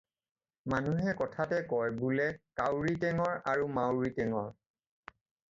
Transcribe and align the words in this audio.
"মানুহে 0.71 1.11
কথাতে 1.19 1.59
কয় 1.73 1.91
বোলে 1.99 2.25
"কাউৰী 2.61 2.95
টেঙৰ 3.05 3.37
আৰু 3.53 3.69
মাউৰী 3.77 4.13
টেঙৰ।" 4.19 4.51